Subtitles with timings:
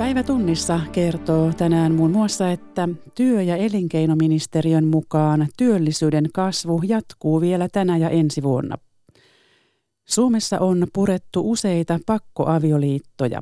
[0.00, 7.96] Päivätunnissa kertoo tänään muun muassa, että työ- ja elinkeinoministeriön mukaan työllisyyden kasvu jatkuu vielä tänä
[7.96, 8.76] ja ensi vuonna.
[10.08, 13.40] Suomessa on purettu useita pakkoavioliittoja.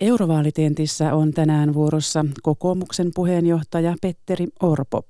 [0.00, 5.02] Eurovaalitentissä on tänään vuorossa kokoomuksen puheenjohtaja Petteri Orpo.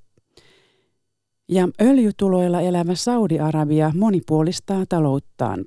[1.49, 5.65] Ja öljytuloilla elävä Saudi-Arabia monipuolistaa talouttaan.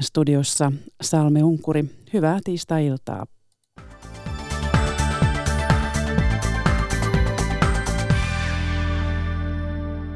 [0.00, 3.26] Studiossa Salme Unkuri, hyvää tiistai-iltaa.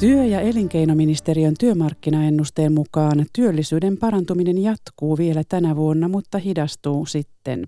[0.03, 7.65] Työ- ja elinkeinoministeriön työmarkkinaennusteen mukaan työllisyyden parantuminen jatkuu vielä tänä vuonna, mutta hidastuu sitten.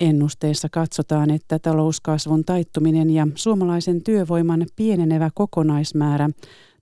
[0.00, 6.30] Ennusteessa katsotaan, että talouskasvun taittuminen ja suomalaisen työvoiman pienenevä kokonaismäärä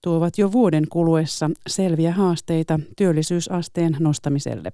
[0.03, 4.71] tuovat jo vuoden kuluessa selviä haasteita työllisyysasteen nostamiselle.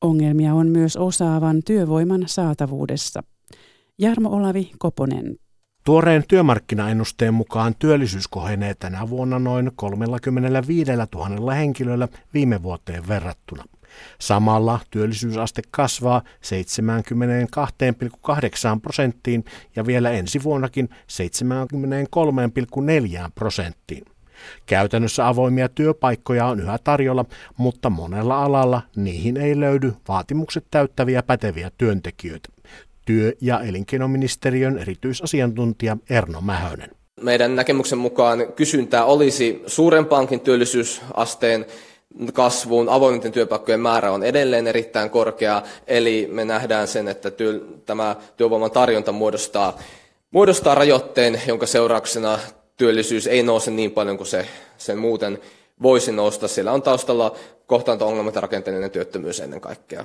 [0.00, 3.22] Ongelmia on myös osaavan työvoiman saatavuudessa.
[3.98, 5.36] Jarmo Olavi Koponen.
[5.84, 13.64] Tuoreen työmarkkinaennusteen mukaan työllisyys kohenee tänä vuonna noin 35 000 henkilöllä viime vuoteen verrattuna.
[14.18, 16.24] Samalla työllisyysaste kasvaa 72,8
[18.82, 19.44] prosenttiin
[19.76, 20.96] ja vielä ensi vuonnakin 73,4
[23.34, 24.04] prosenttiin.
[24.66, 27.24] Käytännössä avoimia työpaikkoja on yhä tarjolla,
[27.56, 32.48] mutta monella alalla niihin ei löydy vaatimukset täyttäviä päteviä työntekijöitä
[33.04, 36.90] työ- ja elinkeinoministeriön erityisasiantuntija Erno Mähönen.
[37.20, 41.66] Meidän näkemyksen mukaan kysyntää olisi suurempaankin työllisyysasteen
[42.32, 42.88] kasvuun.
[42.88, 48.70] Avoimien työpaikkojen määrä on edelleen erittäin korkea, eli me nähdään sen, että työ, tämä työvoiman
[48.70, 49.78] tarjonta muodostaa,
[50.30, 52.38] muodostaa rajoitteen, jonka seurauksena
[52.76, 54.46] työllisyys ei nouse niin paljon kuin se
[54.78, 55.38] sen muuten
[55.82, 56.48] voisi nousta.
[56.48, 60.04] Siellä on taustalla kohtaanto-ongelmat ja rakenteellinen työttömyys ennen kaikkea.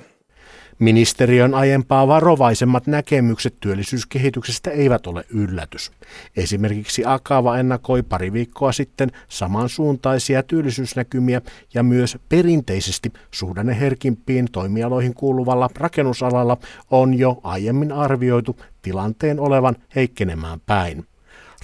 [0.78, 5.92] Ministeriön aiempaa varovaisemmat näkemykset työllisyyskehityksestä eivät ole yllätys.
[6.36, 11.42] Esimerkiksi Akava ennakoi pari viikkoa sitten samansuuntaisia työllisyysnäkymiä
[11.74, 16.56] ja myös perinteisesti suhdanneherkimpiin toimialoihin kuuluvalla rakennusalalla
[16.90, 21.06] on jo aiemmin arvioitu tilanteen olevan heikkenemään päin.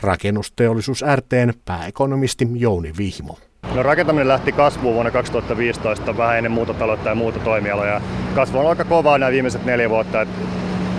[0.00, 3.38] Rakennusteollisuus RTn pääekonomisti Jouni Vihmo.
[3.75, 8.00] No rakentaminen lähti kasvuun vuonna 2015 vähän ennen muuta taloutta ja muuta toimialoja.
[8.34, 10.20] Kasvu on aika kovaa nämä viimeiset neljä vuotta.
[10.20, 10.41] Että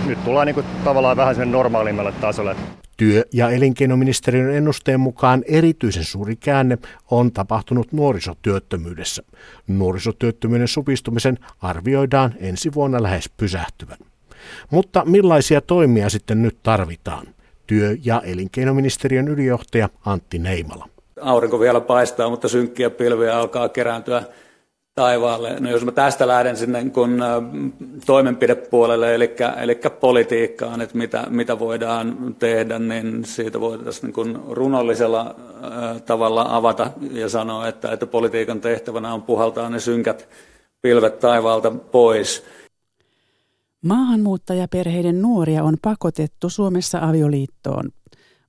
[0.06, 2.56] nyt tullaan niin kuin tavallaan vähän sen normaalimmalle tasolle.
[2.96, 6.78] Työ- ja elinkeinoministeriön ennusteen mukaan erityisen suuri käänne
[7.10, 9.22] on tapahtunut nuorisotyöttömyydessä.
[9.66, 13.98] Nuorisotyöttömyyden supistumisen arvioidaan ensi vuonna lähes pysähtyvän.
[14.70, 17.26] Mutta millaisia toimia sitten nyt tarvitaan?
[17.66, 24.22] Työ- ja elinkeinoministeriön ylijohtaja Antti Neimala aurinko vielä paistaa, mutta synkkiä pilviä alkaa kerääntyä
[24.94, 25.60] taivaalle.
[25.60, 27.22] No jos mä tästä lähden sinne kun
[28.06, 35.34] toimenpidepuolelle, eli, eli politiikkaan, että mitä, mitä voidaan tehdä, niin siitä voitaisiin niin runollisella
[36.06, 40.28] tavalla avata ja sanoa, että, että politiikan tehtävänä on puhaltaa ne synkät
[40.82, 42.44] pilvet taivaalta pois.
[43.84, 47.90] Maahanmuuttajaperheiden nuoria on pakotettu Suomessa avioliittoon.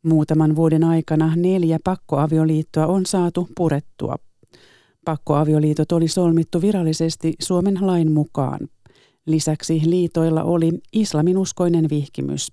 [0.04, 4.16] Muutaman vuoden aikana neljä pakkoavioliittoa on saatu purettua.
[5.06, 8.60] Pakkoavioliitot oli solmittu virallisesti Suomen lain mukaan.
[9.26, 12.52] Lisäksi liitoilla oli islaminuskoinen vihkimys.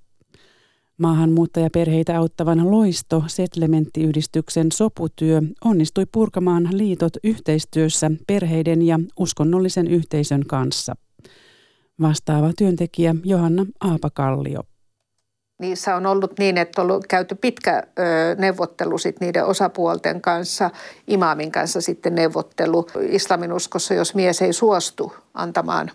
[0.99, 10.94] Maahanmuuttajaperheitä auttavan Loisto Settlementtiyhdistyksen soputyö onnistui purkamaan liitot yhteistyössä perheiden ja uskonnollisen yhteisön kanssa.
[12.00, 14.61] Vastaava työntekijä Johanna Aapakallio
[15.59, 17.82] niissä on ollut niin, että on käyty pitkä
[18.38, 20.70] neuvottelu sit niiden osapuolten kanssa,
[21.06, 22.87] imaamin kanssa sitten neuvottelu.
[23.09, 25.91] Islaminuskossa, jos mies ei suostu antamaan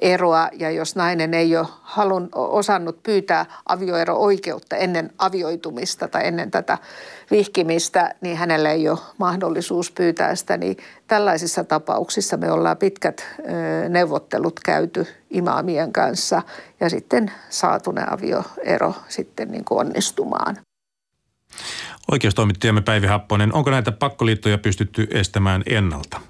[0.00, 6.78] eroa ja jos nainen ei ole halun, osannut pyytää avioero-oikeutta ennen avioitumista tai ennen tätä
[7.30, 10.56] vihkimistä, niin hänellä ei ole mahdollisuus pyytää sitä.
[10.56, 10.76] Niin
[11.06, 13.26] tällaisissa tapauksissa me ollaan pitkät
[13.88, 16.42] neuvottelut käyty imaamien kanssa
[16.80, 20.56] ja sitten saatu ne avioero sitten niin kuin onnistumaan.
[22.12, 26.20] Oikeustoimittajamme Päivi Happonen, onko näitä pakkoliittoja pystytty estämään ennalta?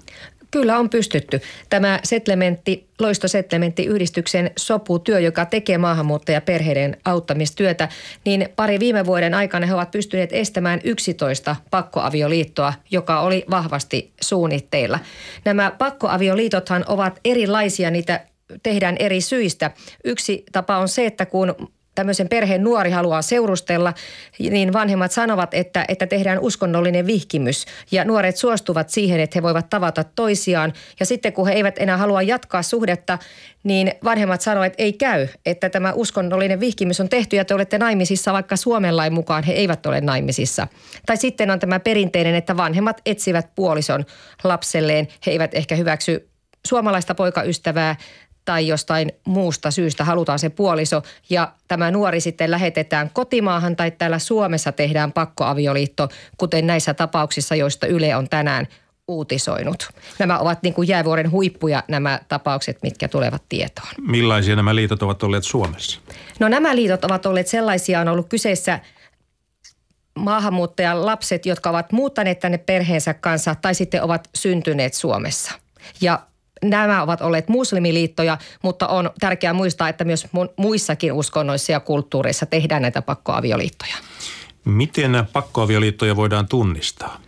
[0.51, 1.41] Kyllä on pystytty.
[1.69, 7.89] Tämä Settlementti, Loisto Settlementti-yhdistyksen soputyö, joka tekee maahanmuuttajaperheiden auttamistyötä,
[8.25, 14.99] niin pari viime vuoden aikana he ovat pystyneet estämään 11 pakkoavioliittoa, joka oli vahvasti suunnitteilla.
[15.45, 18.25] Nämä pakkoavioliitothan ovat erilaisia, niitä
[18.63, 19.71] tehdään eri syistä.
[20.03, 21.55] Yksi tapa on se, että kun
[21.97, 23.93] tämmöisen perheen nuori haluaa seurustella,
[24.39, 27.65] niin vanhemmat sanovat, että, että tehdään uskonnollinen vihkimys.
[27.91, 30.73] Ja nuoret suostuvat siihen, että he voivat tavata toisiaan.
[30.99, 33.17] Ja sitten kun he eivät enää halua jatkaa suhdetta,
[33.63, 37.77] niin vanhemmat sanovat, että ei käy, että tämä uskonnollinen vihkimys on tehty ja te olette
[37.77, 40.67] naimisissa, vaikka Suomen lain mukaan he eivät ole naimisissa.
[41.05, 44.05] Tai sitten on tämä perinteinen, että vanhemmat etsivät puolison
[44.43, 45.07] lapselleen.
[45.25, 46.29] He eivät ehkä hyväksy
[46.67, 47.95] suomalaista poikaystävää
[48.47, 54.19] tai jostain muusta syystä halutaan se puoliso ja tämä nuori sitten lähetetään kotimaahan tai täällä
[54.19, 58.67] Suomessa tehdään pakkoavioliitto, kuten näissä tapauksissa, joista Yle on tänään
[59.07, 59.89] uutisoinut.
[60.19, 63.87] Nämä ovat niin kuin jäävuoren huippuja nämä tapaukset, mitkä tulevat tietoon.
[64.01, 65.99] Millaisia nämä liitot ovat olleet Suomessa?
[66.39, 68.79] No nämä liitot ovat olleet sellaisia, on ollut kyseessä
[70.15, 75.51] maahanmuuttajan lapset, jotka ovat muuttaneet tänne perheensä kanssa tai sitten ovat syntyneet Suomessa.
[76.01, 76.19] Ja
[76.63, 80.27] nämä ovat olleet muslimiliittoja, mutta on tärkeää muistaa, että myös
[80.57, 83.95] muissakin uskonnoissa ja kulttuureissa tehdään näitä pakkoavioliittoja.
[84.65, 87.21] Miten pakkoavioliittoja voidaan tunnistaa?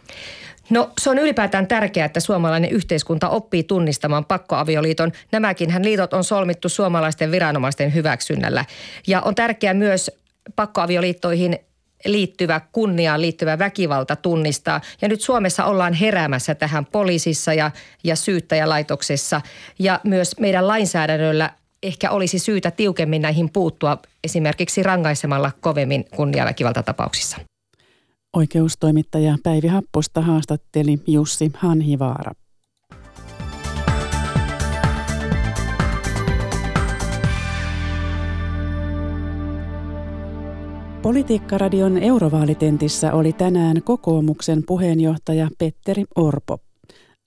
[0.69, 5.11] No se on ylipäätään tärkeää, että suomalainen yhteiskunta oppii tunnistamaan pakkoavioliiton.
[5.31, 8.65] Nämäkin liitot on solmittu suomalaisten viranomaisten hyväksynnällä.
[9.07, 10.11] Ja on tärkeää myös
[10.55, 11.59] pakkoavioliittoihin
[12.05, 14.81] liittyvä kunniaan liittyvä väkivalta tunnistaa.
[15.01, 17.71] Ja nyt Suomessa ollaan heräämässä tähän poliisissa ja,
[18.03, 19.41] ja syyttäjälaitoksessa
[19.79, 21.53] ja myös meidän lainsäädännöllä
[21.83, 27.37] ehkä olisi syytä tiukemmin näihin puuttua esimerkiksi rangaisemalla kovemmin kunniaväkivaltatapauksissa.
[28.35, 32.31] Oikeustoimittaja Päivi Happosta haastatteli Jussi Hanhivaara.
[41.01, 46.57] Politiikkaradion Eurovaalitentissä oli tänään kokoomuksen puheenjohtaja Petteri Orpo.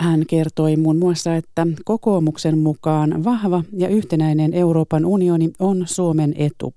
[0.00, 6.74] Hän kertoi muun muassa, että kokoomuksen mukaan vahva ja yhtenäinen Euroopan unioni on Suomen etu.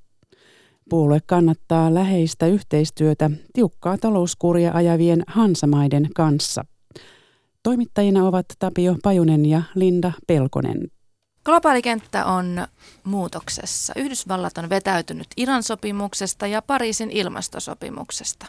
[0.90, 6.66] Puolue kannattaa läheistä yhteistyötä tiukkaa talouskuria ajavien hansamaiden kanssa.
[7.64, 10.95] Toimittajina ovat Tapio Pajunen ja Linda Pelkonen.
[11.46, 12.68] Globaali kenttä on
[13.04, 13.94] muutoksessa.
[13.96, 18.46] Yhdysvallat on vetäytynyt Iran sopimuksesta ja Pariisin ilmastosopimuksesta.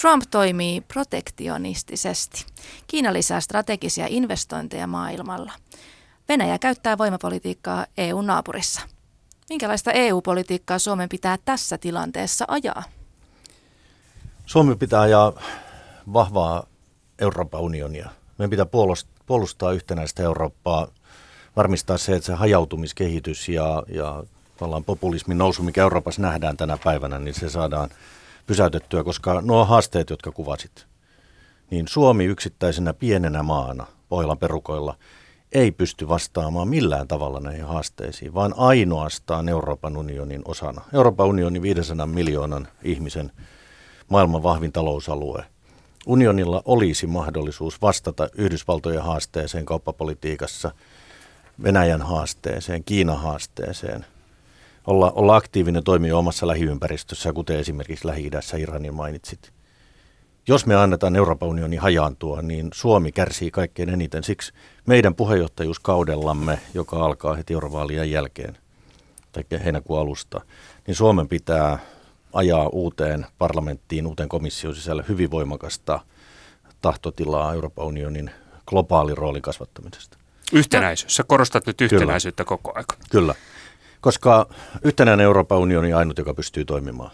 [0.00, 2.46] Trump toimii protektionistisesti.
[2.86, 5.52] Kiina lisää strategisia investointeja maailmalla.
[6.28, 8.80] Venäjä käyttää voimapolitiikkaa EU-naapurissa.
[9.48, 12.82] Minkälaista EU-politiikkaa Suomen pitää tässä tilanteessa ajaa?
[14.46, 15.32] Suomi pitää ajaa
[16.12, 16.66] vahvaa
[17.18, 18.10] Euroopan unionia.
[18.38, 18.66] Meidän pitää
[19.26, 20.88] puolustaa yhtenäistä Eurooppaa–
[21.56, 24.24] varmistaa se, että se hajautumiskehitys ja, ja
[24.86, 27.90] populismin nousu, mikä Euroopassa nähdään tänä päivänä, niin se saadaan
[28.46, 30.86] pysäytettyä, koska nuo haasteet, jotka kuvasit,
[31.70, 34.94] niin Suomi yksittäisenä pienenä maana Pohjolan perukoilla
[35.52, 40.82] ei pysty vastaamaan millään tavalla näihin haasteisiin, vaan ainoastaan Euroopan unionin osana.
[40.94, 43.32] Euroopan unioni 500 miljoonan ihmisen
[44.08, 45.44] maailman vahvin talousalue.
[46.06, 50.70] Unionilla olisi mahdollisuus vastata Yhdysvaltojen haasteeseen kauppapolitiikassa–
[51.62, 54.06] Venäjän haasteeseen, Kiinan haasteeseen,
[54.86, 59.52] olla, olla aktiivinen toimija omassa lähiympäristössä, kuten esimerkiksi Lähi-idässä Iranin mainitsit.
[60.48, 64.24] Jos me annetaan Euroopan unionin hajaantua, niin Suomi kärsii kaikkein eniten.
[64.24, 64.52] Siksi
[64.86, 68.58] meidän puheenjohtajuuskaudellamme, joka alkaa heti eurovaalien jälkeen,
[69.32, 70.40] tai heinäkuun alusta,
[70.86, 71.78] niin Suomen pitää
[72.32, 76.00] ajaa uuteen parlamenttiin, uuteen komission sisälle hyvin voimakasta
[76.80, 78.30] tahtotilaa Euroopan unionin
[78.66, 80.21] globaalin roolin kasvattamisesta.
[80.52, 81.16] Yhtenäisyys.
[81.16, 82.48] Sä korostat nyt yhtenäisyyttä Kyllä.
[82.48, 82.84] koko ajan.
[83.10, 83.34] Kyllä,
[84.00, 84.46] koska
[84.84, 87.10] yhtenäinen Euroopan unioni on ainut, joka pystyy toimimaan.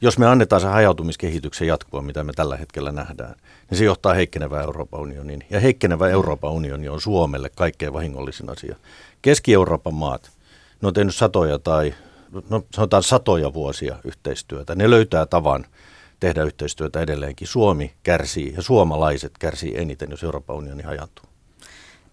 [0.00, 3.34] Jos me annetaan se hajautumiskehityksen jatkua, mitä me tällä hetkellä nähdään,
[3.70, 5.44] niin se johtaa heikkenevään Euroopan unioniin.
[5.50, 8.76] Ja heikkenevä Euroopan unioni on Suomelle kaikkein vahingollisin asia.
[9.22, 10.30] Keski-Euroopan maat,
[10.82, 11.94] ne on tehnyt satoja tai
[12.50, 14.74] no, sanotaan satoja vuosia yhteistyötä.
[14.74, 15.66] Ne löytää tavan
[16.20, 17.48] tehdä yhteistyötä edelleenkin.
[17.48, 21.24] Suomi kärsii ja suomalaiset kärsii eniten, jos Euroopan unioni hajantuu.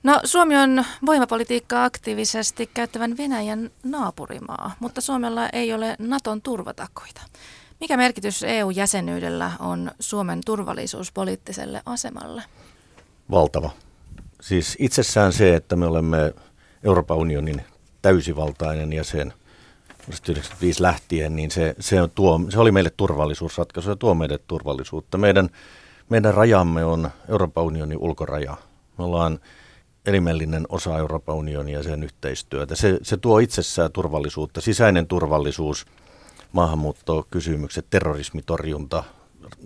[0.06, 7.22] No Suomi on voimapolitiikkaa aktiivisesti käyttävän Venäjän naapurimaa, mutta Suomella ei ole Naton turvatakoita.
[7.80, 12.44] Mikä merkitys EU-jäsenyydellä on Suomen turvallisuuspoliittiselle asemalle?
[13.32, 13.70] Valtava.
[14.42, 16.34] Siis itsessään se, että me olemme
[16.84, 17.62] Euroopan unionin
[18.02, 24.40] täysivaltainen jäsen 1995 lähtien, niin se, se, tuo, se oli meille turvallisuusratkaisu ja tuo meille
[24.48, 25.18] turvallisuutta.
[25.18, 25.50] Meidän,
[26.10, 28.58] meidän rajamme on Euroopan unionin ulkoraja.
[28.98, 29.40] Me ollaan
[30.06, 32.76] elimellinen osa Euroopan unionia ja sen yhteistyötä.
[32.76, 35.86] Se, se tuo itsessään turvallisuutta, sisäinen turvallisuus,
[36.52, 39.04] maahanmuuttokysymykset, terrorismitorjunta,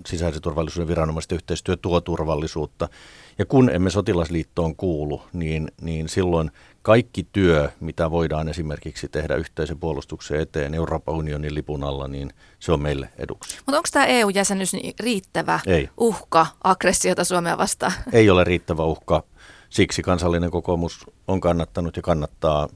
[0.05, 2.89] sisäisen turvallisuuden viranomaisten yhteistyö tuo turvallisuutta.
[3.37, 9.79] Ja kun emme sotilasliittoon kuulu, niin, niin silloin kaikki työ, mitä voidaan esimerkiksi tehdä yhteisen
[9.79, 13.57] puolustuksen eteen Euroopan unionin lipun alla, niin se on meille eduksi.
[13.65, 15.89] Mutta onko tämä EU-jäsenyys niin riittävä Ei.
[15.97, 17.93] uhka aggressiota Suomea vastaan?
[18.13, 19.23] Ei ole riittävä uhka.
[19.69, 22.69] Siksi kansallinen kokoomus on kannattanut ja kannattaa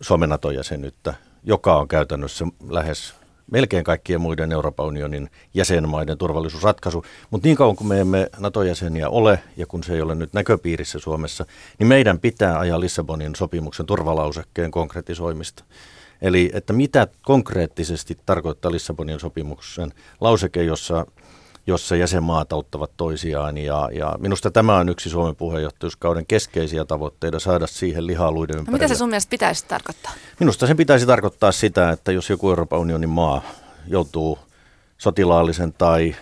[0.00, 1.14] Suomen NATO-jäsenyyttä,
[1.44, 3.14] joka on käytännössä lähes
[3.50, 7.04] melkein kaikkien muiden Euroopan unionin jäsenmaiden turvallisuusratkaisu.
[7.30, 10.98] Mutta niin kauan kuin me emme NATO-jäseniä ole ja kun se ei ole nyt näköpiirissä
[10.98, 11.46] Suomessa,
[11.78, 15.64] niin meidän pitää ajaa Lissabonin sopimuksen turvalausekkeen konkretisoimista.
[16.22, 21.06] Eli että mitä konkreettisesti tarkoittaa Lissabonin sopimuksen lauseke, jossa
[21.66, 23.58] jossa jäsenmaat auttavat toisiaan.
[23.58, 28.88] Ja, ja minusta tämä on yksi Suomen puheenjohtajuuskauden keskeisiä tavoitteita saada siihen lihaluiden no, Mitä
[28.88, 30.12] se sun mielestä pitäisi tarkoittaa?
[30.40, 33.42] Minusta se pitäisi tarkoittaa sitä, että jos joku Euroopan unionin maa
[33.86, 34.38] joutuu
[34.98, 36.14] sotilaallisen tai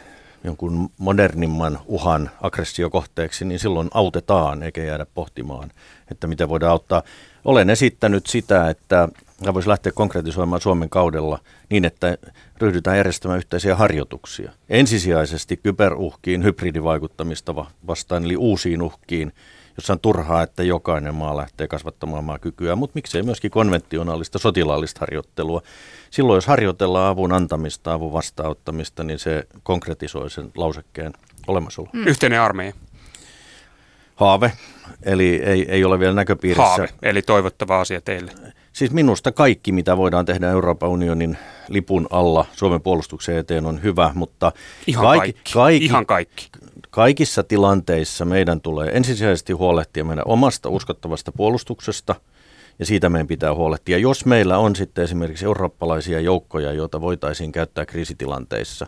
[0.44, 5.70] jonkun modernimman uhan aggressiokohteeksi, niin silloin autetaan eikä jäädä pohtimaan,
[6.10, 7.02] että miten voidaan auttaa.
[7.44, 9.08] Olen esittänyt sitä, että
[9.54, 11.38] voisi lähteä konkretisoimaan Suomen kaudella
[11.70, 12.18] niin, että
[12.60, 14.52] ryhdytään järjestämään yhteisiä harjoituksia.
[14.68, 17.54] Ensisijaisesti kyberuhkiin, hybridivaikuttamista
[17.86, 19.32] vastaan, eli uusiin uhkiin,
[19.76, 25.62] jossa on turhaa, että jokainen maa lähtee kasvattamaan maakykyä, mutta miksei myöskin konventionaalista sotilaallista harjoittelua.
[26.10, 31.12] Silloin, jos harjoitellaan avun antamista, avun vastaanottamista, niin se konkretisoi sen lausekkeen
[31.46, 31.90] olemassaolo.
[31.92, 32.06] Mm.
[32.06, 32.72] Yhteinen armeija.
[34.14, 34.52] Haave,
[35.02, 36.62] eli ei, ei ole vielä näköpiirissä.
[36.62, 38.32] Haave, eli toivottava asia teille.
[38.78, 44.10] Siis minusta kaikki, mitä voidaan tehdä Euroopan unionin lipun alla Suomen puolustuksen eteen on hyvä,
[44.14, 44.52] mutta
[44.86, 46.48] Ihan kaikki, kaikki, Ihan kaikki.
[46.90, 52.14] kaikissa tilanteissa meidän tulee ensisijaisesti huolehtia meidän omasta uskottavasta puolustuksesta
[52.78, 53.98] ja siitä meidän pitää huolehtia.
[53.98, 58.86] Jos meillä on sitten esimerkiksi eurooppalaisia joukkoja, joita voitaisiin käyttää kriisitilanteissa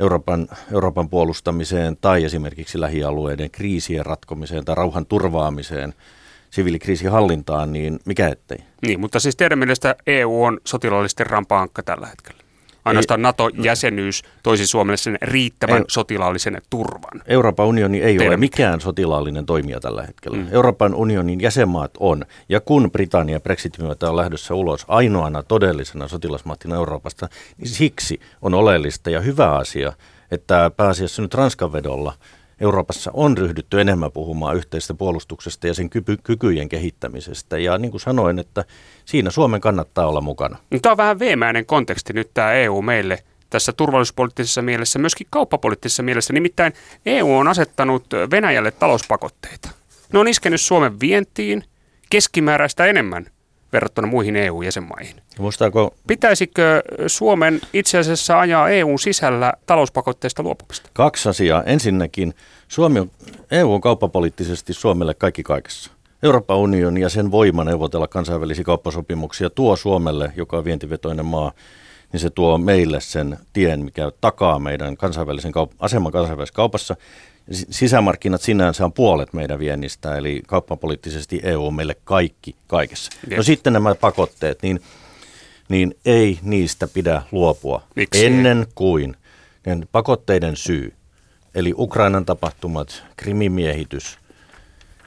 [0.00, 5.94] Euroopan, Euroopan puolustamiseen tai esimerkiksi lähialueiden kriisien ratkomiseen tai rauhan turvaamiseen–
[6.50, 8.58] siviilikriisihallintaan, niin mikä ettei.
[8.82, 12.40] Niin, mutta siis teidän mielestä EU on sotilaallisten rampaankka tällä hetkellä?
[12.84, 17.22] Ainoastaan NATO-jäsenyys toisi Suomelle sen riittävän ei, sotilaallisen turvan.
[17.26, 20.36] Euroopan unioni ei Teidän ole mikään sotilaallinen toimija tällä hetkellä.
[20.36, 20.46] Mm.
[20.50, 22.24] Euroopan unionin jäsenmaat on.
[22.48, 27.28] Ja kun Britannia Brexitin myötä on lähdössä ulos ainoana todellisena sotilasmahtina Euroopasta,
[27.58, 29.92] niin siksi on oleellista ja hyvä asia,
[30.30, 32.12] että pääasiassa nyt Ranskan vedolla–
[32.60, 37.58] Euroopassa on ryhdytty enemmän puhumaan yhteisestä puolustuksesta ja sen ky- kykyjen kehittämisestä.
[37.58, 38.64] Ja niin kuin sanoin, että
[39.04, 40.58] siinä Suomen kannattaa olla mukana.
[40.82, 43.18] Tämä on vähän veemäinen konteksti nyt tämä EU meille
[43.50, 46.32] tässä turvallisuuspoliittisessa mielessä, myöskin kauppapoliittisessa mielessä.
[46.32, 46.72] Nimittäin
[47.06, 49.68] EU on asettanut Venäjälle talouspakotteita.
[50.12, 51.64] Ne on iskenyt Suomen vientiin
[52.10, 53.26] keskimääräistä enemmän
[53.72, 55.16] verrattuna muihin EU-jäsenmaihin.
[55.38, 55.94] Muistaako...
[56.06, 60.90] Pitäisikö Suomen itse asiassa ajaa EUn sisällä talouspakotteista luopumista?
[60.92, 61.62] Kaksi asiaa.
[61.62, 62.34] Ensinnäkin
[62.68, 63.10] Suomi on,
[63.50, 65.90] EU on kauppapoliittisesti Suomelle kaikki kaikessa.
[66.22, 71.52] Euroopan unioni ja sen voima neuvotella kansainvälisiä kauppasopimuksia tuo Suomelle, joka on vientivetoinen maa,
[72.12, 76.96] niin se tuo meille sen tien, mikä takaa meidän kansainvälisen kaup- aseman kansainvälisessä kaupassa
[77.50, 83.12] sisämarkkinat sinänsä on puolet meidän viennistä, eli kauppapoliittisesti EU on meille kaikki kaikessa.
[83.30, 83.36] Yes.
[83.36, 84.82] No sitten nämä pakotteet, niin,
[85.68, 88.26] niin ei niistä pidä luopua Miksi?
[88.26, 89.16] ennen kuin
[89.92, 90.92] pakotteiden syy,
[91.54, 94.18] eli Ukrainan tapahtumat, krimimiehitys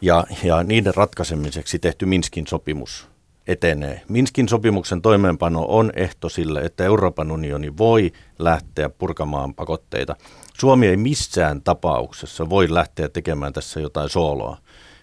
[0.01, 3.12] ja, ja niiden ratkaisemiseksi tehty Minskin sopimus
[3.47, 4.01] etenee.
[4.09, 10.15] Minskin sopimuksen toimeenpano on ehto sille, että Euroopan unioni voi lähteä purkamaan pakotteita.
[10.59, 14.57] Suomi ei missään tapauksessa voi lähteä tekemään tässä jotain sooloa.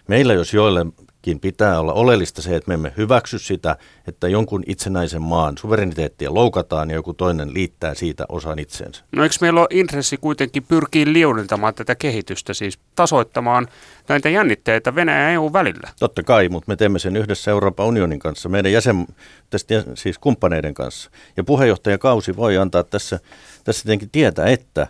[0.08, 0.94] Meillä, jos joillekin
[1.40, 3.76] pitää olla oleellista se, että me emme hyväksy sitä,
[4.08, 9.04] että jonkun itsenäisen maan suvereniteettia loukataan ja joku toinen liittää siitä osan itseensä.
[9.16, 13.68] No eikö meillä ole intressi kuitenkin pyrkiä liudentamaan tätä kehitystä, siis tasoittamaan
[14.08, 15.88] näitä jännitteitä Venäjän ja EU välillä?
[15.98, 19.06] Totta kai, mutta me teemme sen yhdessä Euroopan unionin kanssa, meidän jäsen,
[19.50, 21.10] tästä, siis kumppaneiden kanssa.
[21.36, 23.20] Ja puheenjohtajakausi voi antaa tässä,
[23.64, 24.86] tässä tietenkin tietää, että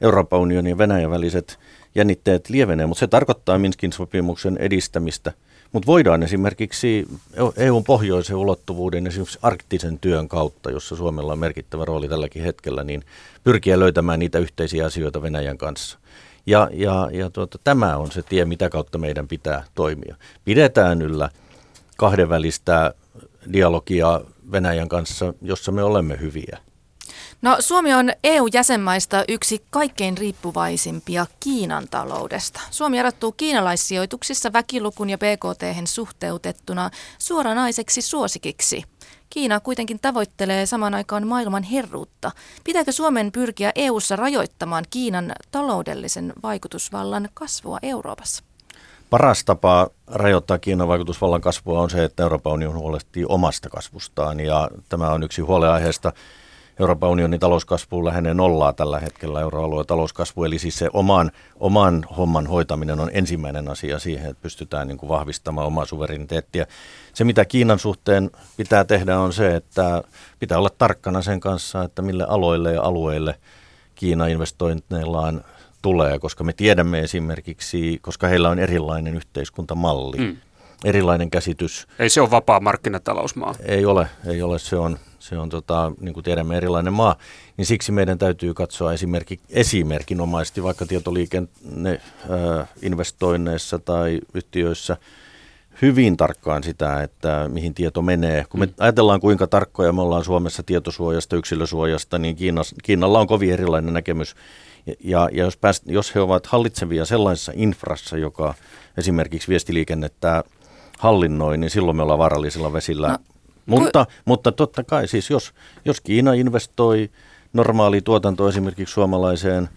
[0.00, 1.58] Euroopan unionin ja Venäjän väliset
[1.94, 5.32] jännitteet lievenee, mutta se tarkoittaa Minskin sopimuksen edistämistä.
[5.74, 7.06] Mutta voidaan esimerkiksi
[7.56, 13.04] EUn pohjoisen ulottuvuuden, esimerkiksi arktisen työn kautta, jossa Suomella on merkittävä rooli tälläkin hetkellä, niin
[13.44, 15.98] pyrkiä löytämään niitä yhteisiä asioita Venäjän kanssa.
[16.46, 20.16] Ja, ja, ja tuota, tämä on se tie, mitä kautta meidän pitää toimia.
[20.44, 21.30] Pidetään yllä
[21.96, 22.94] kahdenvälistä
[23.52, 24.20] dialogia
[24.52, 26.58] Venäjän kanssa, jossa me olemme hyviä.
[27.44, 32.60] No Suomi on EU-jäsenmaista yksi kaikkein riippuvaisimpia Kiinan taloudesta.
[32.70, 38.84] Suomi erottuu kiinalaissijoituksissa väkilukun ja BKT suhteutettuna suoranaiseksi suosikiksi.
[39.30, 42.30] Kiina kuitenkin tavoittelee saman aikaan maailman herruutta.
[42.64, 48.44] Pitääkö Suomen pyrkiä EU:ssa rajoittamaan Kiinan taloudellisen vaikutusvallan kasvua Euroopassa?
[49.10, 54.70] Paras tapa rajoittaa Kiinan vaikutusvallan kasvua on se, että Euroopan unioni huolehtii omasta kasvustaan ja
[54.88, 56.12] tämä on yksi huoleaiheesta.
[56.80, 62.46] Euroopan unionin talouskasvu lähenee nollaa tällä hetkellä euroalueen talouskasvu, eli siis se oman, oman homman
[62.46, 66.66] hoitaminen on ensimmäinen asia siihen, että pystytään niin kuin vahvistamaan omaa suvereniteettia.
[67.14, 70.02] Se, mitä Kiinan suhteen pitää tehdä, on se, että
[70.38, 73.34] pitää olla tarkkana sen kanssa, että mille aloille ja alueille
[73.94, 75.44] Kiina investointeillaan
[75.82, 80.36] tulee, koska me tiedämme esimerkiksi, koska heillä on erilainen yhteiskuntamalli, mm.
[80.84, 81.86] erilainen käsitys.
[81.98, 83.54] Ei se ole vapaa markkinatalousmaa.
[83.64, 84.58] Ei ole, ei ole.
[84.58, 87.16] Se on, se on tota, niin kuin tiedämme, erilainen maa.
[87.56, 92.00] Niin siksi meidän täytyy katsoa esimerkki, esimerkinomaisesti vaikka tietoliikenne
[92.82, 94.96] investoinneissa tai yhtiöissä
[95.82, 98.44] hyvin tarkkaan sitä, että mihin tieto menee.
[98.48, 98.72] Kun me mm.
[98.78, 104.36] ajatellaan, kuinka tarkkoja me ollaan Suomessa tietosuojasta, yksilösuojasta, niin Kiinas, Kiinalla on kovin erilainen näkemys
[105.04, 108.54] ja, ja jos, pääst, jos he ovat hallitsevia sellaisessa infrassa, joka
[108.96, 110.44] esimerkiksi viestiliikennettä
[110.98, 113.08] hallinnoi, niin silloin me ollaan vaarallisilla vesillä.
[113.08, 113.33] No,
[113.66, 114.12] mutta, ku...
[114.24, 115.52] mutta totta kai siis, jos,
[115.84, 117.10] jos Kiina investoi
[117.52, 119.68] normaali tuotanto esimerkiksi suomalaiseen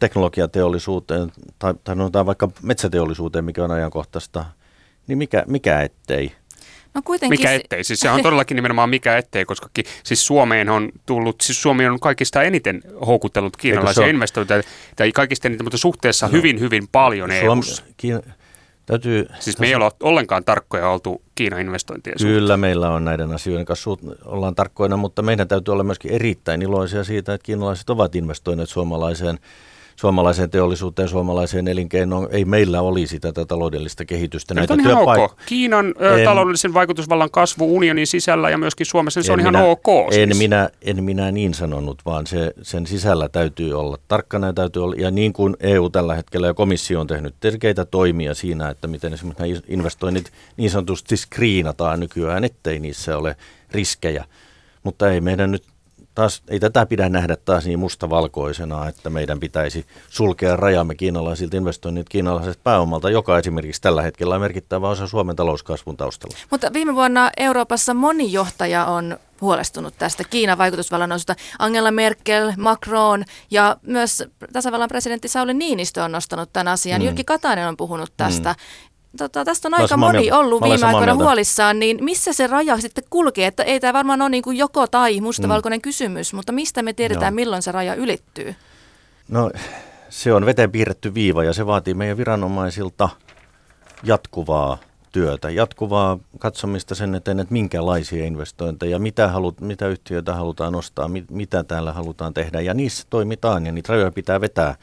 [0.00, 1.74] teknologiateollisuuteen tai,
[2.12, 4.44] tai vaikka metsäteollisuuteen, mikä on ajankohtaista,
[5.06, 6.32] niin mikä, mikä ettei.
[6.94, 7.40] No kuitenkin...
[7.40, 7.84] Mikä ettei?
[7.84, 9.68] Siis se on todellakin nimenomaan mikä ettei, koska
[10.04, 14.62] siis Suomeen on tullut, siis Suomi on kaikista eniten houkutellut kiinalaisia investointeja,
[14.96, 17.60] tai kaikista eniten, mutta suhteessa no, hyvin, hyvin paljon Suom...
[17.96, 18.20] Kiina...
[18.90, 22.60] Täytyy, siis me ei ole ollenkaan tarkkoja oltu Kiinan investointien Kyllä suhteen.
[22.60, 23.90] meillä on näiden asioiden kanssa
[24.24, 29.38] ollaan tarkkoina, mutta meidän täytyy olla myöskin erittäin iloisia siitä, että kiinalaiset ovat investoineet suomalaiseen
[30.00, 34.54] suomalaiseen teollisuuteen, suomalaiseen elinkeinoon, ei meillä olisi tätä taloudellista kehitystä.
[34.54, 35.36] Näitä on ihan työpaik- ok.
[35.46, 39.86] Kiinan en, taloudellisen vaikutusvallan kasvu unionin sisällä ja myöskin Suomessa, se on ihan minä, ok.
[40.10, 40.30] Siis.
[40.30, 44.84] En, minä, en minä niin sanonut, vaan se, sen sisällä täytyy olla tarkkana ja täytyy
[44.84, 48.86] olla, ja niin kuin EU tällä hetkellä ja komissio on tehnyt tärkeitä toimia siinä, että
[48.86, 53.36] miten esimerkiksi nämä investoinnit niin sanotusti skriinataan nykyään, ettei niissä ole
[53.72, 54.24] riskejä.
[54.82, 55.64] Mutta ei meidän nyt
[56.20, 62.08] taas, ei tätä pidä nähdä taas niin mustavalkoisena, että meidän pitäisi sulkea rajamme kiinalaisilta investoinnit
[62.08, 66.36] kiinalaiset pääomalta, joka esimerkiksi tällä hetkellä on merkittävä osa Suomen talouskasvun taustalla.
[66.50, 71.36] Mutta viime vuonna Euroopassa moni johtaja on huolestunut tästä Kiinan vaikutusvallan osusta.
[71.58, 77.00] Angela Merkel, Macron ja myös tasavallan presidentti Sauli Niinistö on nostanut tämän asian.
[77.00, 77.04] Mm.
[77.04, 78.50] Jyrki Katainen on puhunut tästä.
[78.52, 78.89] Mm.
[79.18, 80.38] Tota, tästä on aika moni mieltä.
[80.38, 83.46] ollut viime aikoina huolissaan, niin missä se raja sitten kulkee?
[83.46, 85.82] Että ei tämä varmaan ole niin kuin joko tai mustavalkoinen mm.
[85.82, 87.36] kysymys, mutta mistä me tiedetään, Joo.
[87.36, 88.54] milloin se raja ylittyy?
[89.28, 89.50] No
[90.08, 93.08] se on veteen piirretty viiva ja se vaatii meidän viranomaisilta
[94.02, 94.78] jatkuvaa
[95.12, 101.30] työtä, jatkuvaa katsomista sen eteen, että minkälaisia investointeja, mitä, halut, mitä yhtiöitä halutaan nostaa, mit,
[101.30, 104.74] mitä täällä halutaan tehdä ja niissä toimitaan ja niitä rajoja pitää vetää.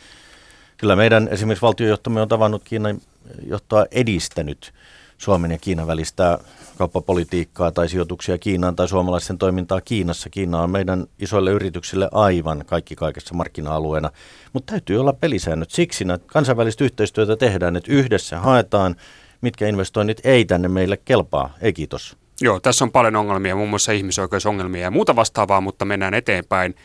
[0.78, 3.02] Kyllä meidän esimerkiksi valtiojohtomme on tavannut Kiinan
[3.46, 4.74] johtoa edistänyt
[5.18, 6.40] Suomen ja Kiinan välistä
[6.78, 10.30] kauppapolitiikkaa tai sijoituksia Kiinaan tai suomalaisten toimintaa Kiinassa.
[10.30, 14.12] Kiina on meidän isoille yrityksille aivan kaikki kaikessa markkina-alueena,
[14.54, 15.72] mutta täytyy olla pelisäännöt.
[15.72, 18.96] Siksi kansainvälistä yhteistyötä tehdään, että yhdessä haetaan,
[19.42, 21.54] mitkä investoinnit ei tänne meille kelpaa.
[21.62, 22.18] Ei kiitos.
[22.42, 26.76] Joo, tässä on paljon ongelmia, muun muassa ihmisoikeusongelmia ja muuta vastaavaa, mutta mennään eteenpäin.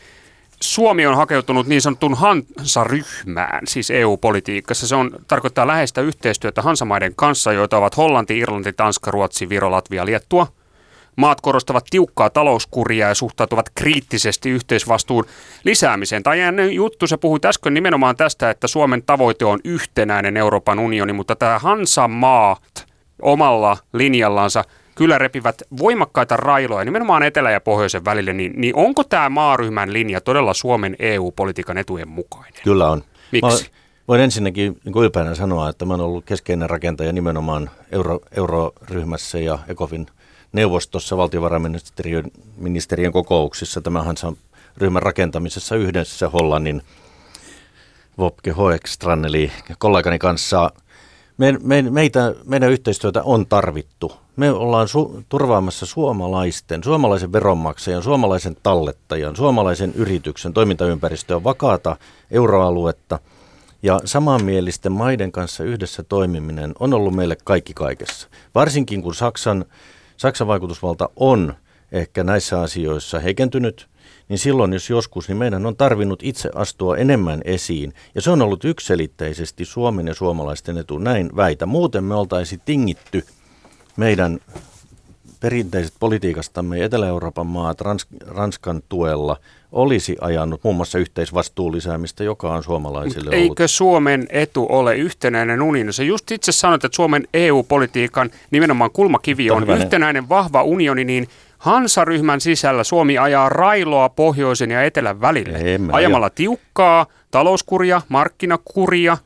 [0.61, 4.87] Suomi on hakeutunut niin sanottuun Hansa-ryhmään, siis EU-politiikassa.
[4.87, 10.05] Se on, tarkoittaa läheistä yhteistyötä Hansamaiden kanssa, joita ovat Hollanti, Irlanti, Tanska, Ruotsi, Viro, Latvia,
[10.05, 10.47] Liettua.
[11.15, 15.25] Maat korostavat tiukkaa talouskuria ja suhtautuvat kriittisesti yhteisvastuun
[15.63, 16.23] lisäämiseen.
[16.23, 16.39] Tai
[16.71, 21.59] juttu, se puhui äsken nimenomaan tästä, että Suomen tavoite on yhtenäinen Euroopan unioni, mutta tämä
[21.59, 22.85] Hansa-maat
[23.21, 24.63] omalla linjallansa–
[24.95, 30.21] kyllä repivät voimakkaita railoja nimenomaan etelä- ja pohjoisen välille, niin, niin onko tämä maaryhmän linja
[30.21, 32.61] todella Suomen EU-politiikan etujen mukainen?
[32.63, 33.03] Kyllä on.
[33.31, 33.63] Miksi?
[33.63, 33.77] Mä
[34.07, 39.59] voin ensinnäkin niin ylpeänä sanoa, että mä olen ollut keskeinen rakentaja nimenomaan euro, euroryhmässä ja
[39.67, 40.07] ECOFIN
[40.51, 42.25] neuvostossa valtiovarainministeriön
[42.57, 43.81] ministeriön kokouksissa.
[43.81, 44.37] Tämähän on
[44.77, 46.81] ryhmän rakentamisessa yhdessä Hollannin
[48.19, 50.71] Wopke Hoekstrand eli kollegani kanssa.
[51.37, 58.57] Me, me, meitä, meidän yhteistyötä on tarvittu me ollaan su- turvaamassa suomalaisten, suomalaisen veronmaksajan, suomalaisen
[58.63, 61.95] tallettajan, suomalaisen yrityksen toimintaympäristöä vakaata
[62.31, 63.19] euroaluetta.
[63.83, 68.27] Ja samanmielisten maiden kanssa yhdessä toimiminen on ollut meille kaikki kaikessa.
[68.55, 69.65] Varsinkin kun Saksan,
[70.17, 71.53] Saksan vaikutusvalta on
[71.91, 73.87] ehkä näissä asioissa heikentynyt,
[74.29, 77.93] niin silloin jos joskus, niin meidän on tarvinnut itse astua enemmän esiin.
[78.15, 81.65] Ja se on ollut ykselitteisesti Suomen ja suomalaisten etu, näin väitä.
[81.65, 83.25] Muuten me oltaisiin tingitty
[83.97, 84.39] meidän
[85.39, 89.37] perinteiset politiikastamme Etelä-Euroopan maat Rans- Ranskan tuella
[89.71, 93.49] olisi ajanut muun muassa yhteisvastuun lisäämistä, joka on suomalaisille Mut ollut.
[93.49, 95.93] Eikö Suomen etu ole yhtenäinen unioni?
[95.93, 101.27] Se just itse sanoit, että Suomen EU-politiikan nimenomaan kulmakivi on yhtenäinen vahva unioni, niin
[101.63, 105.73] Hansaryhmän sisällä Suomi ajaa railoa pohjoisen ja etelän välille.
[105.73, 106.35] Emme Ajamalla aja.
[106.35, 109.17] tiukkaa talouskuria, markkinakuria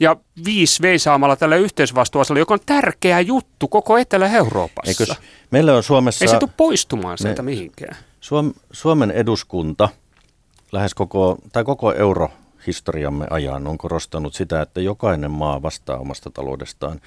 [0.00, 4.90] ja viisi veisaamalla tällä yhteisvastuuasella, joka on tärkeä juttu koko Etelä-Euroopassa.
[4.90, 5.18] Eikös,
[5.50, 6.24] meillä on Suomessa...
[6.24, 7.96] Ei se tule poistumaan sieltä Me- mihinkään.
[8.20, 9.88] Suom, Suomen eduskunta
[10.72, 17.00] lähes koko, tai koko eurohistoriamme ajan on korostanut sitä, että jokainen maa vastaa omasta taloudestaan.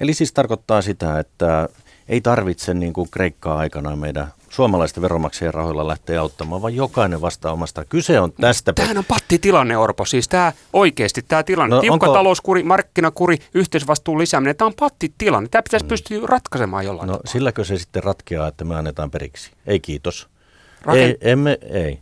[0.00, 1.68] Eli siis tarkoittaa sitä, että
[2.08, 7.52] ei tarvitse niin kuin Kreikkaa aikana meidän suomalaisten veronmaksajien rahoilla lähteä auttamaan, vaan jokainen vastaa
[7.52, 7.84] omasta.
[7.84, 8.72] Kyse on tästä.
[8.72, 10.04] Tämähän on pattitilanne, Orpo.
[10.04, 11.76] Siis tämä oikeasti tämä tilanne.
[11.76, 14.56] No, Tiukka onko- talouskuri, markkinakuri, yhteisvastuun lisääminen.
[14.56, 15.48] Tämä on pattitilanne.
[15.48, 17.32] Tämä pitäisi pystyä ratkaisemaan jollain No tapaa.
[17.32, 19.50] silläkö se sitten ratkeaa, että me annetaan periksi?
[19.66, 20.28] Ei kiitos.
[20.82, 21.98] Raken- Ei, emme, ei.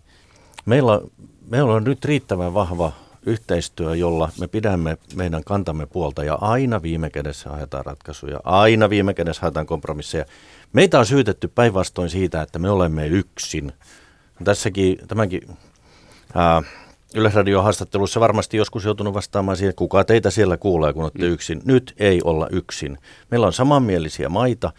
[0.64, 1.10] Meillä, on-
[1.50, 2.92] meillä on nyt riittävän vahva
[3.26, 8.40] yhteistyö, jolla me pidämme meidän kantamme puolta ja aina viime kädessä haetaan ratkaisuja.
[8.44, 10.24] Aina viime kädessä haetaan kompromisseja.
[10.72, 13.72] Meitä on syytetty päinvastoin siitä, että me olemme yksin.
[14.44, 15.42] Tässäkin, tämänkin
[16.34, 16.62] ää,
[17.14, 21.62] Yleisradion haastattelussa varmasti joskus joutunut vastaamaan siihen, kuka teitä siellä kuulee, kun olette yksin.
[21.64, 22.98] Nyt ei olla yksin.
[23.30, 24.72] Meillä on samanmielisiä maita,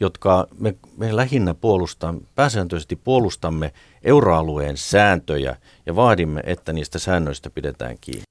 [0.00, 5.56] jotka me, me lähinnä puolustamme, pääsääntöisesti puolustamme euroalueen sääntöjä
[5.86, 8.22] ja vaadimme, että niistä säännöistä pidetään kiinni.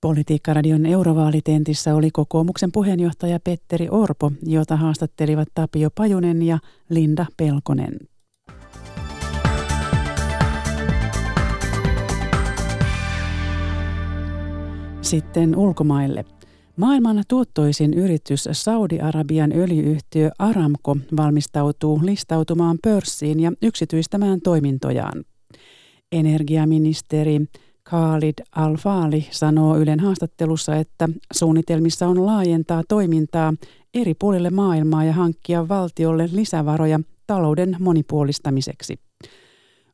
[0.00, 7.98] Politiikkaradion eurovaalitentissä oli kokoomuksen puheenjohtaja Petteri Orpo, jota haastattelivat Tapio Pajunen ja Linda Pelkonen.
[15.00, 16.24] Sitten ulkomaille.
[16.76, 25.24] Maailman tuottoisin yritys Saudi-Arabian öljyyhtiö Aramco valmistautuu listautumaan pörssiin ja yksityistämään toimintojaan.
[26.12, 27.40] Energiaministeri
[27.84, 33.54] Khalid Al-Fali sanoo Ylen haastattelussa, että suunnitelmissa on laajentaa toimintaa
[33.94, 38.96] eri puolille maailmaa ja hankkia valtiolle lisävaroja talouden monipuolistamiseksi.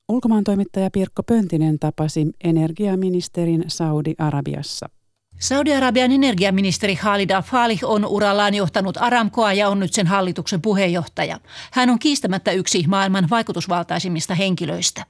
[0.09, 4.98] Ulkomaan toimittaja Pirkko Pöntinen tapasi energiaministerin Saudi-Arabiassa.
[5.39, 11.41] Saudi-Arabian energiaministeri Khalid Al-Falih on urallaan johtanut Aramkoa ja on nyt sen hallituksen puheenjohtaja.
[11.73, 15.05] Hän on kiistämättä yksi maailman vaikutusvaltaisimmista henkilöistä.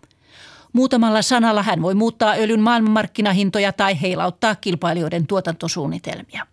[0.72, 6.46] Muutamalla sanalla hän voi muuttaa öljyn maailmanmarkkinahintoja tai heilauttaa kilpailijoiden tuotantosuunnitelmia.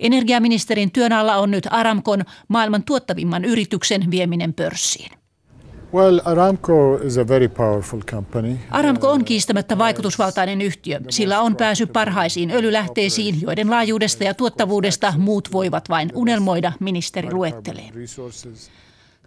[0.00, 5.17] Energiaministerin työn alla on nyt Aramkon maailman tuottavimman yrityksen vieminen pörssiin.
[5.94, 8.58] Well, Aramco is a very powerful company.
[8.70, 11.00] Aramco on kiistämättä vaikutusvaltainen yhtiö.
[11.08, 17.90] Sillä on pääsy parhaisiin öljylähteisiin, joiden laajuudesta ja tuottavuudesta muut voivat vain unelmoida, ministeri luettelee.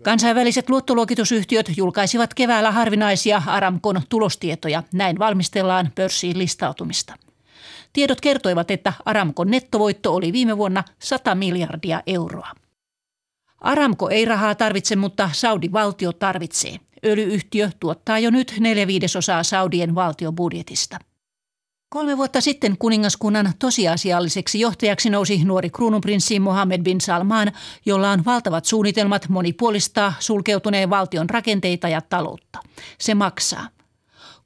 [0.03, 4.83] Kansainväliset luottoluokitusyhtiöt julkaisivat keväällä harvinaisia Aramkon tulostietoja.
[4.93, 7.13] Näin valmistellaan pörssiin listautumista.
[7.93, 12.47] Tiedot kertoivat, että Aramkon nettovoitto oli viime vuonna 100 miljardia euroa.
[13.61, 16.79] Aramko ei rahaa tarvitse, mutta Saudi-valtio tarvitsee.
[17.05, 20.99] Öljyyhtiö tuottaa jo nyt neljä viidesosaa Saudien valtiobudjetista.
[21.89, 27.51] Kolme vuotta sitten kuningaskunnan tosiasialliseksi johtajaksi nousi nuori kruununprinssi Mohammed bin Salman,
[27.85, 32.59] jolla on valtavat suunnitelmat monipuolistaa sulkeutuneen valtion rakenteita ja taloutta.
[32.99, 33.67] Se maksaa.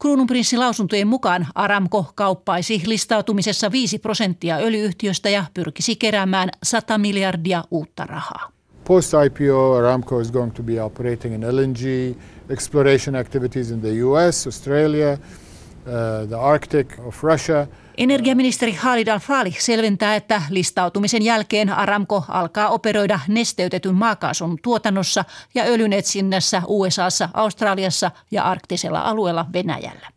[0.01, 8.05] Kruununprinssin lausuntojen mukaan Aramco kauppaisi listautumisessa 5 prosenttia öljyyhtiöstä ja pyrkisi keräämään 100 miljardia uutta
[8.05, 8.54] rahaa.
[8.85, 12.15] Post IPO, Aramco is going to be operating in LNG,
[12.49, 17.67] exploration activities in the US, Australia, uh, the Arctic of Russia.
[17.97, 25.93] Energiaministeri Khalid Al-Falih selventää, että listautumisen jälkeen Aramco alkaa operoida nesteytetyn maakaasun tuotannossa ja öljyn
[25.93, 30.07] etsinnässä USAssa, Australiassa ja arktisella alueella Venäjällä.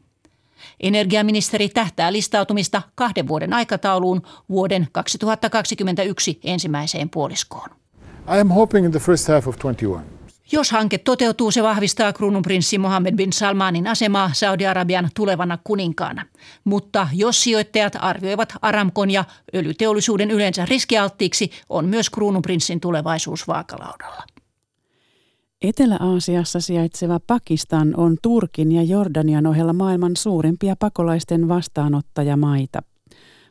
[0.81, 7.78] Energiaministeri tähtää listautumista kahden vuoden aikatauluun vuoden 2021 ensimmäiseen puoliskoon.
[8.37, 10.05] I am hoping in the first half of 21.
[10.53, 16.27] Jos hanke toteutuu, se vahvistaa kruununprinssi Mohammed bin Salmanin asemaa Saudi-Arabian tulevana kuninkaana.
[16.65, 24.23] Mutta jos sijoittajat arvioivat Aramkon ja öljyteollisuuden yleensä riskialttiiksi, on myös kruununprinssin tulevaisuus vaakalaudalla.
[25.63, 32.83] Etelä-Aasiassa sijaitseva Pakistan on Turkin ja Jordanian ohella maailman suurimpia pakolaisten vastaanottajamaita.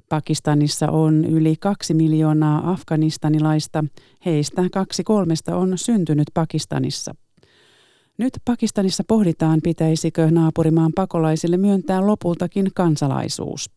[0.10, 3.84] Pakistanissa on yli kaksi miljoonaa afganistanilaista,
[4.26, 7.16] heistä kaksi kolmesta on syntynyt Pakistanissa.
[8.18, 13.70] Nyt Pakistanissa pohditaan, pitäisikö naapurimaan pakolaisille myöntää lopultakin kansalaisuus.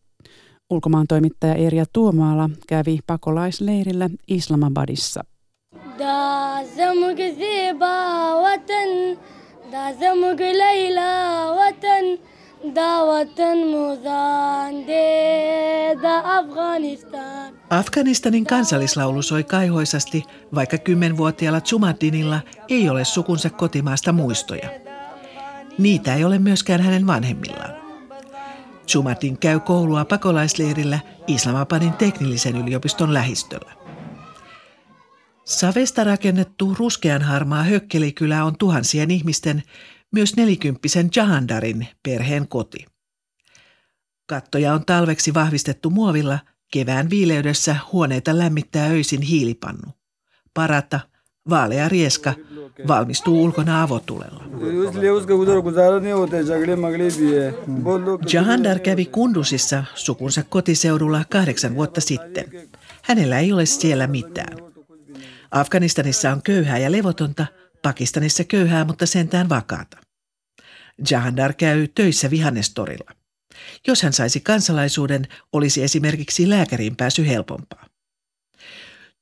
[0.69, 5.23] Ulkomaan toimittaja Erja Tuomaala kävi pakolaisleirillä Islamabadissa.
[17.69, 20.23] Afganistanin kansallislaulu soi kaihoisasti,
[20.55, 24.69] vaikka kymmenvuotiaalla Zumaddinilla ei ole sukunsa kotimaasta muistoja.
[25.77, 27.81] Niitä ei ole myöskään hänen vanhemmillaan.
[28.87, 33.71] Zumaddin käy koulua pakolaisleirillä Islamabadin teknillisen yliopiston lähistöllä.
[35.45, 39.63] Savesta rakennettu ruskeanharmaa hökkelikylä on tuhansien ihmisten,
[40.11, 42.85] myös nelikymppisen Jahandarin perheen koti.
[44.25, 46.39] Kattoja on talveksi vahvistettu muovilla,
[46.73, 49.91] kevään viileydessä huoneita lämmittää öisin hiilipannu.
[50.53, 50.99] Parata,
[51.49, 52.33] vaalea rieska,
[52.87, 54.43] valmistuu ulkona avotulella.
[58.33, 62.45] Jahandar kävi Kundusissa sukunsa kotiseudulla kahdeksan vuotta sitten.
[63.01, 64.57] Hänellä ei ole siellä mitään.
[65.51, 67.45] Afganistanissa on köyhää ja levotonta,
[67.81, 69.97] Pakistanissa köyhää, mutta sentään vakaata.
[71.11, 73.11] Jahandar käy töissä vihannestorilla.
[73.87, 77.85] Jos hän saisi kansalaisuuden, olisi esimerkiksi lääkäriin pääsy helpompaa.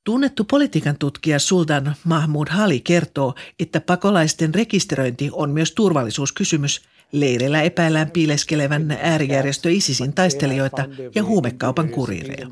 [0.04, 6.82] Tunnettu politiikan tutkija Sultan Mahmud Hali kertoo, että pakolaisten rekisteröinti on myös turvallisuuskysymys.
[7.12, 12.48] Leirillä epäillään piileskelevän äärijärjestö ISISin taistelijoita ja huumekaupan kuriireja.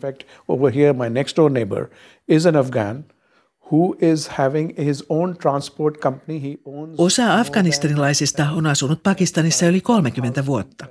[6.97, 10.85] Osa afganistanilaisista on asunut Pakistanissa yli 30 vuotta.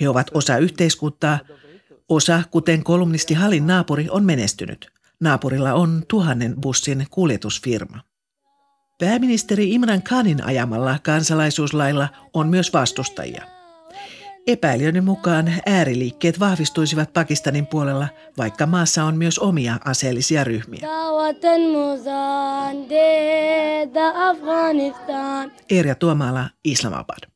[0.00, 1.38] He ovat osa yhteiskuntaa.
[2.08, 4.90] Osa, kuten kolumnisti Halin naapuri, on menestynyt.
[5.20, 8.00] Naapurilla on tuhannen bussin kuljetusfirma.
[9.00, 13.59] Pääministeri Imran Khanin ajamalla kansalaisuuslailla on myös vastustajia.
[14.46, 20.88] Epäilijöiden mukaan ääriliikkeet vahvistuisivat Pakistanin puolella, vaikka maassa on myös omia aseellisia ryhmiä.
[25.70, 27.30] Erja Tuomala, Islamabad.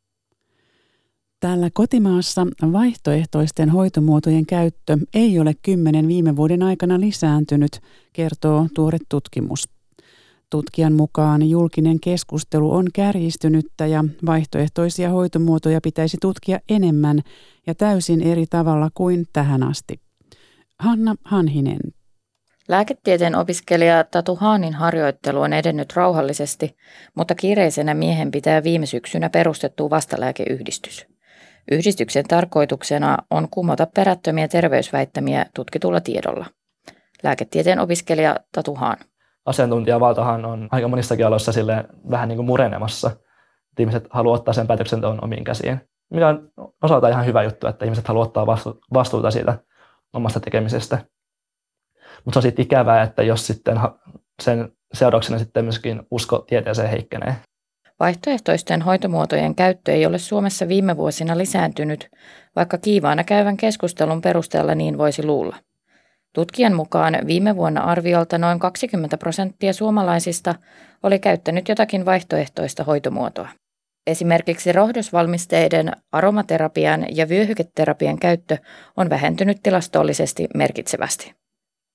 [1.40, 7.80] Täällä kotimaassa vaihtoehtoisten hoitomuotojen käyttö ei ole kymmenen viime vuoden aikana lisääntynyt,
[8.12, 9.68] kertoo tuore tutkimus.
[10.54, 17.20] Tutkijan mukaan julkinen keskustelu on kärjistynyttä ja vaihtoehtoisia hoitomuotoja pitäisi tutkia enemmän
[17.66, 20.00] ja täysin eri tavalla kuin tähän asti.
[20.78, 21.80] Hanna Hanhinen.
[22.68, 26.76] Lääketieteen opiskelija Tatu Haanin harjoittelu on edennyt rauhallisesti,
[27.14, 31.06] mutta kiireisenä miehen pitää viime syksynä perustettu vastalääkeyhdistys.
[31.70, 36.46] Yhdistyksen tarkoituksena on kumota perättömiä terveysväittämiä tutkitulla tiedolla.
[37.22, 38.98] Lääketieteen opiskelija Tatu Haan.
[39.46, 43.10] Asiantuntijavaltahan on aika monissakin aloissa sille vähän niin kuin murenemassa.
[43.78, 45.80] Ihmiset haluavat ottaa sen päätöksenteon omiin käsiin.
[46.10, 46.48] Mikä on
[46.82, 49.58] osalta ihan hyvä juttu, että ihmiset haluavat ottaa vastu- vastuuta siitä
[50.12, 50.98] omasta tekemisestä.
[52.24, 53.80] Mutta se on sitten ikävää, että jos sitten
[54.42, 57.36] sen seurauksena sitten myöskin usko tieteeseen heikkenee.
[58.00, 62.10] Vaihtoehtoisten hoitomuotojen käyttö ei ole Suomessa viime vuosina lisääntynyt,
[62.56, 65.56] vaikka kiivaana käyvän keskustelun perusteella niin voisi luulla.
[66.34, 70.54] Tutkijan mukaan viime vuonna arviolta noin 20 prosenttia suomalaisista
[71.02, 73.48] oli käyttänyt jotakin vaihtoehtoista hoitomuotoa.
[74.06, 78.56] Esimerkiksi rohdosvalmisteiden, aromaterapian ja vyöhyketerapian käyttö
[78.96, 81.34] on vähentynyt tilastollisesti merkitsevästi.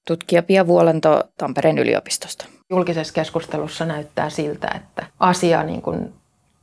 [0.07, 2.45] Tutkija Pia Vuolanto Tampereen yliopistosta.
[2.69, 6.13] Julkisessa keskustelussa näyttää siltä, että asia niin kuin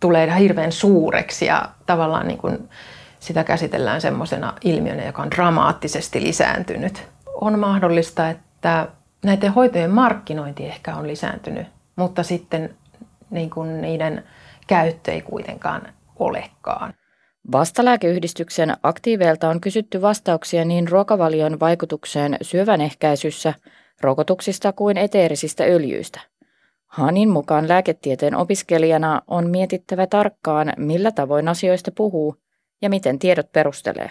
[0.00, 2.68] tulee hirveän suureksi ja tavallaan niin kuin
[3.20, 7.15] sitä käsitellään semmoisena ilmiönä, joka on dramaattisesti lisääntynyt.
[7.40, 8.88] On mahdollista, että
[9.24, 12.74] näiden hoitojen markkinointi ehkä on lisääntynyt, mutta sitten
[13.30, 14.24] niin kuin niiden
[14.66, 15.82] käyttö ei kuitenkaan
[16.18, 16.94] olekaan.
[17.52, 23.54] Vastalääkeyhdistyksen aktiiveilta on kysytty vastauksia niin ruokavalion vaikutukseen syövän ehkäisyssä,
[24.00, 26.20] rokotuksista kuin eteerisistä öljyistä.
[26.86, 32.36] Hanin mukaan lääketieteen opiskelijana on mietittävä tarkkaan, millä tavoin asioista puhuu
[32.82, 34.10] ja miten tiedot perustelee.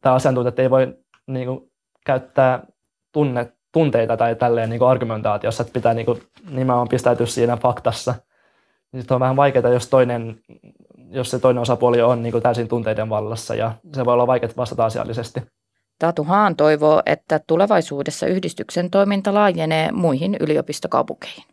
[0.00, 1.70] Tämä asiantuntijat ei voi niin kuin,
[2.06, 2.66] käyttää
[3.12, 8.14] tunne, tunteita tai tälleen niin kuin argumentaatiossa, että pitää niin kuin, nimenomaan pistäytyä siinä faktassa.
[8.96, 10.40] Sitten on vähän vaikeaa, jos toinen
[11.10, 14.48] jos se toinen osapuoli on niin kuin täysin tunteiden vallassa ja se voi olla vaikea
[14.56, 15.40] vastata asiallisesti.
[15.98, 21.44] Tatu Haan toivoo, että tulevaisuudessa yhdistyksen toiminta laajenee muihin yliopistokaupunkeihin.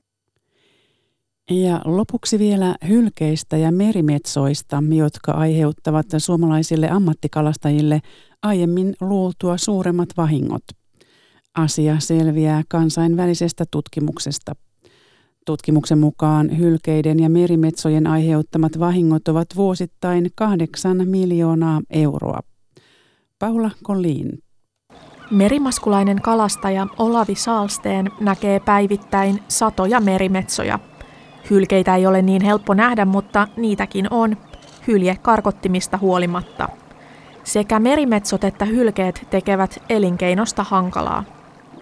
[1.52, 8.00] Ja lopuksi vielä hylkeistä ja merimetsoista, jotka aiheuttavat suomalaisille ammattikalastajille
[8.44, 10.64] aiemmin luultua suuremmat vahingot.
[11.56, 14.54] Asia selviää kansainvälisestä tutkimuksesta.
[15.46, 22.40] Tutkimuksen mukaan hylkeiden ja merimetsojen aiheuttamat vahingot ovat vuosittain 8 miljoonaa euroa.
[23.40, 24.40] Paula Collin.
[25.32, 30.80] Merimaskulainen kalastaja Olavi Saalsteen näkee päivittäin satoja merimetsoja.
[31.50, 34.38] Hylkeitä ei ole niin helppo nähdä, mutta niitäkin on,
[34.88, 36.83] hylje karkottimista huolimatta.
[37.44, 41.24] Sekä merimetsot että hylkeet tekevät elinkeinosta hankalaa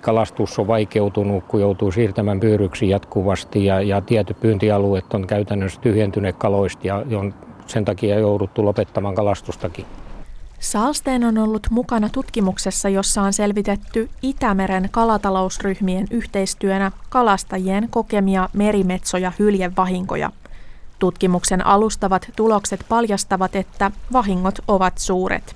[0.01, 6.35] kalastus on vaikeutunut, kun joutuu siirtämään pyyryksi jatkuvasti ja, ja tietyt pyyntialueet on käytännössä tyhjentyneet
[6.35, 7.33] kaloista ja on
[7.67, 9.85] sen takia jouduttu lopettamaan kalastustakin.
[10.59, 19.31] Saalsteen on ollut mukana tutkimuksessa, jossa on selvitetty Itämeren kalatalousryhmien yhteistyönä kalastajien kokemia merimetso- ja
[19.39, 20.31] hyljevahinkoja.
[21.01, 25.55] Tutkimuksen alustavat tulokset paljastavat, että vahingot ovat suuret.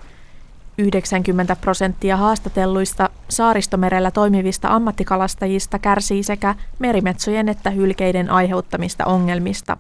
[0.78, 9.78] 90 prosenttia haastatelluista saaristomerellä toimivista ammattikalastajista kärsii sekä merimetsojen että hylkeiden aiheuttamista ongelmista.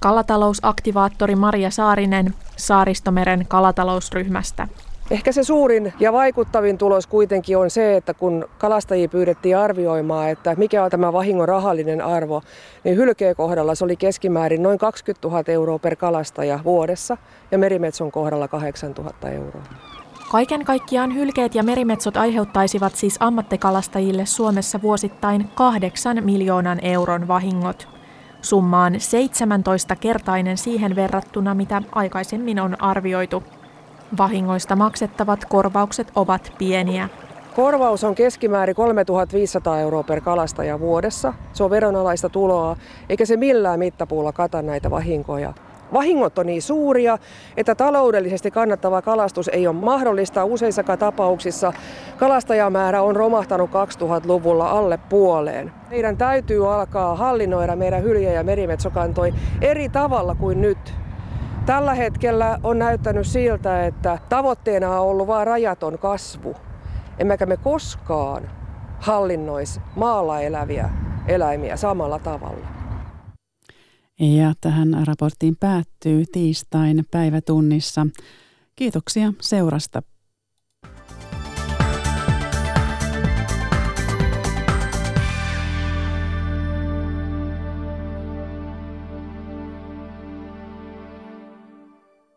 [0.00, 4.68] Kalatalousaktivaattori Maria Saarinen Saaristomeren kalatalousryhmästä.
[5.10, 10.54] Ehkä se suurin ja vaikuttavin tulos kuitenkin on se, että kun kalastajia pyydettiin arvioimaan, että
[10.54, 12.42] mikä on tämä vahingon rahallinen arvo,
[12.84, 17.16] niin hylkeen kohdalla se oli keskimäärin noin 20 000 euroa per kalastaja vuodessa
[17.50, 19.62] ja merimetson kohdalla 8 000 euroa.
[20.30, 27.88] Kaiken kaikkiaan hylkeet ja merimetsot aiheuttaisivat siis ammattikalastajille Suomessa vuosittain 8 miljoonan euron vahingot.
[28.42, 33.42] Summa on 17-kertainen siihen verrattuna, mitä aikaisemmin on arvioitu.
[34.18, 37.08] Vahingoista maksettavat korvaukset ovat pieniä.
[37.56, 41.34] Korvaus on keskimäärin 3500 euroa per kalastaja vuodessa.
[41.52, 42.76] Se on veronalaista tuloa,
[43.08, 45.52] eikä se millään mittapuulla kata näitä vahinkoja.
[45.92, 47.18] Vahingot on niin suuria,
[47.56, 50.44] että taloudellisesti kannattava kalastus ei ole mahdollista.
[50.44, 51.72] Useissakaan tapauksissa
[52.16, 55.72] kalastajamäärä on romahtanut 2000-luvulla alle puoleen.
[55.90, 60.94] Meidän täytyy alkaa hallinnoida meidän hylje- ja merimetsokantoi eri tavalla kuin nyt.
[61.66, 66.54] Tällä hetkellä on näyttänyt siltä, että tavoitteena on ollut vain rajaton kasvu.
[67.18, 68.50] Emmekä me koskaan
[69.00, 70.90] hallinnoisi maalla eläviä
[71.28, 72.66] eläimiä samalla tavalla.
[74.20, 78.06] Ja tähän raporttiin päättyy tiistain päivätunnissa.
[78.76, 80.02] Kiitoksia seurasta.